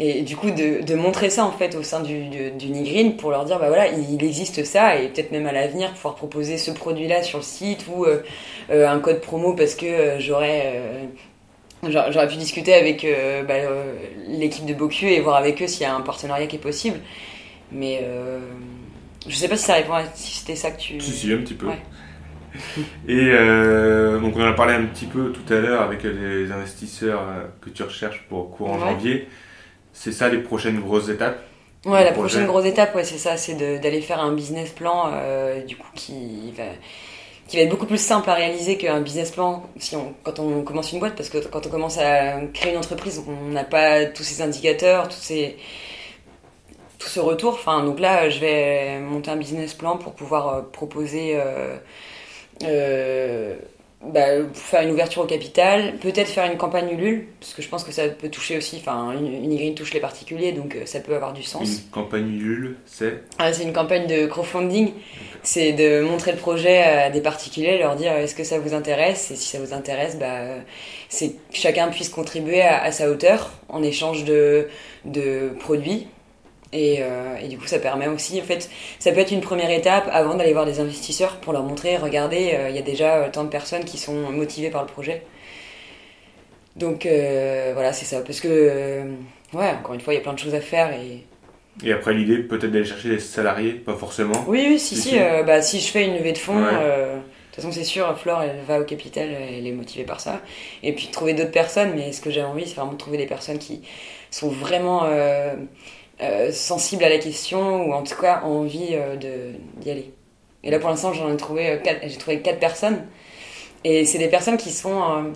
[0.00, 3.16] Et du coup, de, de montrer ça en fait au sein du, du, du Nigreen
[3.16, 6.56] pour leur dire, bah voilà, il existe ça et peut-être même à l'avenir pouvoir proposer
[6.56, 8.22] ce produit-là sur le site ou euh,
[8.70, 10.62] euh, un code promo parce que euh, j'aurais.
[10.76, 11.04] euh,
[11.84, 13.06] J'aurais pu discuter avec
[13.46, 13.54] bah,
[14.26, 16.98] l'équipe de Boku et voir avec eux s'il y a un partenariat qui est possible.
[17.72, 18.04] Mais
[19.26, 21.00] je sais pas si ça répond à si c'était ça que tu.
[21.00, 21.66] Si, si, un petit peu.
[21.66, 21.78] Ouais.
[23.06, 26.50] Et euh, donc on en a parlé un petit peu tout à l'heure avec les
[26.52, 27.22] investisseurs
[27.60, 28.78] que tu recherches pour courant Ouais.
[28.78, 29.28] janvier.
[29.98, 31.40] C'est ça les prochaines grosses étapes
[31.84, 35.62] Ouais, la prochaine grosse étape, ouais, c'est ça, c'est d'aller faire un business plan, euh,
[35.62, 36.64] du coup, qui va,
[37.46, 40.62] qui va être beaucoup plus simple à réaliser qu'un business plan si on, quand on
[40.62, 44.06] commence une boîte, parce que quand on commence à créer une entreprise, on n'a pas
[44.06, 45.56] tous ces indicateurs, tous ces,
[46.98, 47.54] tout ce retour.
[47.54, 51.76] Enfin, donc là, je vais monter un business plan pour pouvoir euh, proposer, euh,
[52.64, 53.56] euh,
[54.04, 57.82] bah, faire une ouverture au capital, peut-être faire une campagne Ulule, parce que je pense
[57.82, 61.16] que ça peut toucher aussi, enfin, une, Green touche les particuliers, donc euh, ça peut
[61.16, 61.68] avoir du sens.
[61.68, 63.22] Une campagne Ulule, c'est?
[63.38, 64.92] Ah, c'est une campagne de crowdfunding.
[65.42, 68.72] C'est de montrer le projet à des particuliers, leur dire euh, est-ce que ça vous
[68.72, 69.32] intéresse?
[69.32, 70.42] Et si ça vous intéresse, bah,
[71.08, 74.68] c'est que chacun puisse contribuer à, à sa hauteur en échange de,
[75.06, 76.06] de produits.
[76.72, 79.70] Et, euh, et du coup, ça permet aussi, en fait, ça peut être une première
[79.70, 83.16] étape avant d'aller voir des investisseurs pour leur montrer, regardez, euh, il y a déjà
[83.16, 85.22] euh, tant de personnes qui sont motivées par le projet.
[86.76, 88.20] Donc euh, voilà, c'est ça.
[88.20, 89.02] Parce que,
[89.52, 91.24] ouais, encore une fois, il y a plein de choses à faire et,
[91.84, 94.44] Et après l'idée peut-être d'aller chercher des salariés, pas forcément.
[94.46, 95.18] Oui, oui, si, Si, si.
[95.46, 96.72] bah, si je fais une levée de fonds, Ouais.
[96.72, 97.16] de
[97.50, 100.40] toute façon, c'est sûr, Flore, elle va au capital, elle est motivée par ça.
[100.84, 103.26] Et puis trouver d'autres personnes, mais ce que j'ai envie, c'est vraiment de trouver des
[103.26, 103.82] personnes qui
[104.30, 105.02] sont vraiment
[106.20, 110.12] euh, sensibles à la question, ou en tout cas envie euh, d'y aller.
[110.64, 113.06] Et là, pour l'instant, j'en ai trouvé euh, quatre, j'ai trouvé quatre personnes.
[113.84, 115.32] Et c'est des personnes qui sont,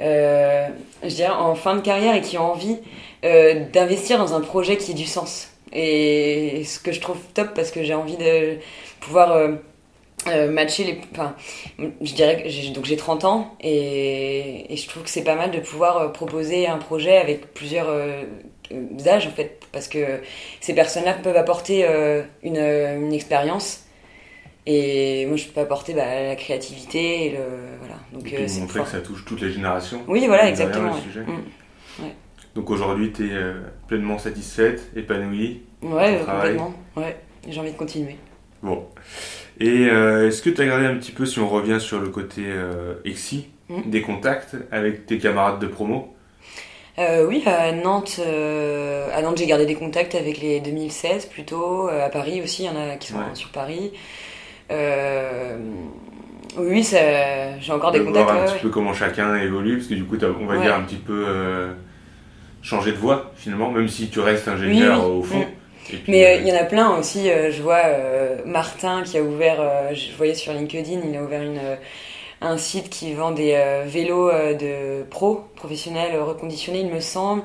[0.00, 0.68] euh,
[1.02, 2.76] je dirais, en fin de carrière et qui ont envie
[3.22, 5.50] d'investir dans un projet qui ait du sens.
[5.72, 8.58] Et ce que je trouve top parce que j'ai envie de
[9.00, 9.48] pouvoir
[10.26, 11.00] matcher les.
[12.02, 15.50] Je dirais que j'ai, donc j'ai 30 ans et, je trouve que c'est pas mal
[15.50, 17.88] de pouvoir proposer un projet avec plusieurs
[19.06, 20.20] âges en fait parce que
[20.60, 23.84] ces personnes-là peuvent apporter euh, une, une expérience.
[24.66, 27.38] Et moi, je peux apporter bah, la créativité et le
[27.80, 27.94] voilà.
[28.12, 30.02] Donc Et euh, puis montrer que ça touche toutes les générations.
[30.08, 30.92] Oui, voilà, exactement.
[30.92, 31.22] ouais.
[31.22, 32.02] Mm.
[32.54, 33.40] Donc aujourd'hui tu es
[33.86, 35.62] pleinement satisfaite, épanouie.
[35.82, 36.74] Ouais, euh, complètement.
[36.96, 37.16] Ouais,
[37.48, 38.16] j'ai envie de continuer.
[38.62, 38.86] Bon.
[39.60, 42.08] Et euh, est-ce que tu as regardé un petit peu, si on revient sur le
[42.08, 43.90] côté euh, EXI, Mm.
[43.90, 46.14] des contacts avec tes camarades de promo?
[46.98, 51.88] Euh, oui, à Nantes, euh, à Nantes, j'ai gardé des contacts avec les 2016 plutôt.
[51.88, 53.34] Euh, à Paris aussi, il y en a qui sont Ouais.
[53.34, 53.92] sur Paris.
[56.56, 58.24] Oui, ça- j'ai encore des de contacts.
[58.24, 60.74] voir un ouais, petit peu comment chacun évolue, parce que du coup, on va dire
[60.74, 61.24] un petit peu
[62.62, 65.18] changé de voie finalement, même si tu restes ingénieur Oui, oui.
[65.18, 65.44] au fond.
[65.86, 67.30] Puis, Mais euh, il y en a plein aussi.
[67.30, 69.58] euh, je vois euh, Martin qui a ouvert,
[69.94, 71.60] je voyais sur LinkedIn, il a ouvert une,
[72.40, 77.00] un site qui vend des euh, vélos euh, de pro, professionnels, euh, reconditionnés, il me
[77.00, 77.42] semble.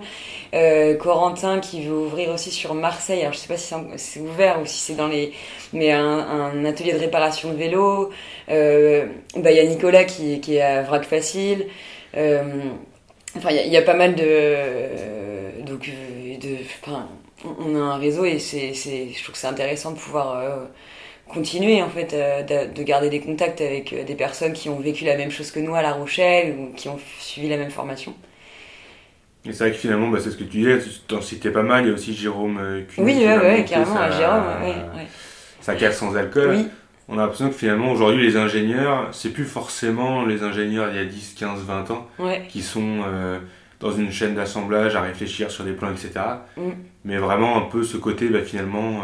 [0.99, 3.21] Corentin qui veut ouvrir aussi sur Marseille.
[3.21, 5.33] Alors je sais pas si c'est ouvert ou si c'est dans les,
[5.73, 8.11] mais un, atelier de réparation de vélos.
[8.47, 11.65] Bah il y a Nicolas qui, est à Vrac Facile.
[12.15, 15.89] Enfin il y, a- pas mal de, donc
[16.83, 17.07] enfin
[17.59, 20.67] on a un réseau et c'est, je trouve que c'est intéressant de pouvoir
[21.33, 24.79] continuer en fait euh, de, de garder des contacts avec euh, des personnes qui ont
[24.79, 27.71] vécu la même chose que nous à La Rochelle ou qui ont suivi la même
[27.71, 28.13] formation.
[29.45, 31.63] Et c'est vrai que finalement, bah, c'est ce que tu disais, tu t'en citais pas
[31.63, 31.83] mal.
[31.83, 34.75] Il y a aussi Jérôme euh, Cuny Oui, ouais, carrément, sa- Jérôme, ouais.
[35.59, 36.49] Sa cave sans alcool.
[36.51, 36.67] Oui,
[37.09, 40.99] On a l'impression que finalement, aujourd'hui, les ingénieurs, c'est plus forcément les ingénieurs il y
[40.99, 42.07] a 10, 15, 20 ans
[42.47, 43.39] qui sont euh,
[43.81, 46.11] dans une chaîne d'assemblage à réfléchir sur des plans, etc.
[46.55, 46.61] Mm.
[47.03, 49.01] Mais vraiment un peu ce côté, bah, finalement,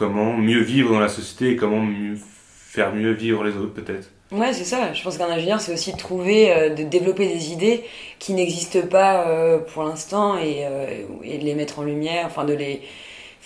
[0.00, 4.08] comment mieux vivre dans la société et comment mieux faire mieux vivre les autres, peut-être.
[4.32, 4.92] ouais, c'est ça.
[4.92, 7.84] Je pense qu'un ingénieur, c'est aussi de trouver, euh, de développer des idées
[8.18, 12.44] qui n'existent pas euh, pour l'instant et, euh, et de les mettre en lumière, enfin
[12.44, 12.82] de les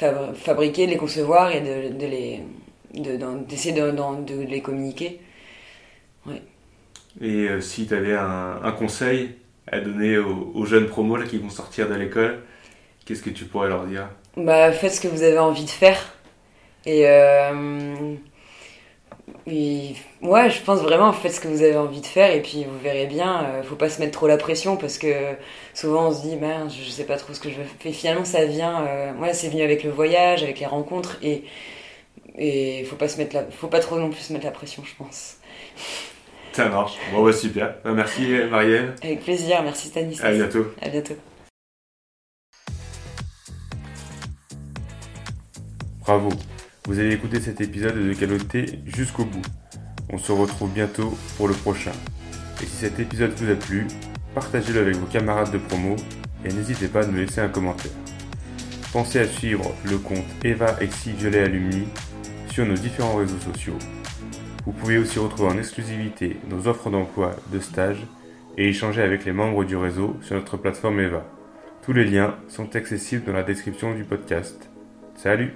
[0.00, 2.40] fabri- fabriquer, de les concevoir et de, de les
[2.94, 5.20] d'essayer de, les communiquer.
[7.20, 9.30] Et euh, si tu avais un, un conseil
[9.66, 12.42] à donner aux, aux jeunes promos là, qui vont sortir de l'école,
[13.04, 14.08] qu'est-ce que tu pourrais leur dire?
[14.36, 16.14] Bah, faites ce que vous avez envie de faire.
[16.86, 18.14] Et euh,
[19.46, 22.78] ouais, je pense vraiment, faites ce que vous avez envie de faire et puis vous
[22.78, 23.44] verrez bien.
[23.44, 25.34] euh, faut pas se mettre trop la pression parce que
[25.72, 27.92] souvent on se dit, ben, je sais pas trop ce que je veux faire.
[27.92, 31.44] Finalement, ça vient, euh, ouais, c'est venu avec le voyage, avec les rencontres et
[32.36, 34.82] et faut pas se mettre la, faut pas trop non plus se mettre la pression,
[34.84, 35.36] je pense.
[36.52, 36.94] Ça marche.
[37.12, 37.76] Bon, bah, super.
[37.84, 38.94] Bah, merci Marielle.
[39.02, 40.26] Avec plaisir, merci Stanislas.
[40.26, 40.66] À bientôt.
[40.82, 41.14] À bientôt.
[46.00, 46.28] Bravo.
[46.86, 49.40] Vous avez écouté cet épisode de Caloté jusqu'au bout.
[50.10, 51.92] On se retrouve bientôt pour le prochain.
[52.62, 53.86] Et si cet épisode vous a plu,
[54.34, 55.96] partagez-le avec vos camarades de promo
[56.44, 57.90] et n'hésitez pas à nous laisser un commentaire.
[58.92, 61.88] Pensez à suivre le compte Eva Violet Alumni
[62.50, 63.78] sur nos différents réseaux sociaux.
[64.66, 68.04] Vous pouvez aussi retrouver en exclusivité nos offres d'emploi, de stage
[68.58, 71.24] et échanger avec les membres du réseau sur notre plateforme Eva.
[71.80, 74.68] Tous les liens sont accessibles dans la description du podcast.
[75.16, 75.54] Salut